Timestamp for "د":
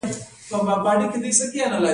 0.99-1.01